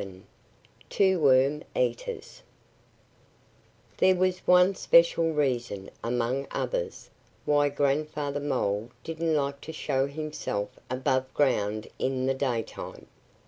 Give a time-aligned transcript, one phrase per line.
[0.00, 0.22] VII
[0.90, 2.42] TWO WORM EATERS
[3.96, 7.10] THERE was one special reason among others
[7.44, 13.06] why Grandfather Mole didn't like to show himself above ground in the daytime.